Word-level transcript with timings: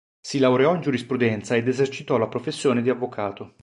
Si 0.19 0.39
laureò 0.39 0.73
in 0.73 0.81
giurisprudenza 0.81 1.55
ed 1.55 1.67
esercitò 1.67 2.17
la 2.17 2.27
professione 2.27 2.81
di 2.81 2.89
avvocato. 2.89 3.53